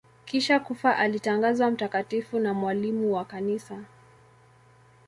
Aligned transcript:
Kisha 0.25 0.59
kufa 0.59 0.97
alitangazwa 0.97 1.71
mtakatifu 1.71 2.39
na 2.39 2.53
mwalimu 2.53 3.13
wa 3.13 3.25
Kanisa. 3.25 3.83